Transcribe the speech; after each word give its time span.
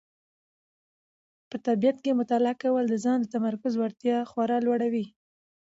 په 1.49 1.57
طبیعت 1.65 1.97
کې 2.03 2.17
مطالعه 2.19 2.55
کول 2.63 2.85
د 2.89 2.95
ذهن 3.03 3.17
د 3.21 3.27
تمرکز 3.35 3.73
وړتیا 3.77 4.17
خورا 4.29 4.57
لوړوي. 4.65 5.05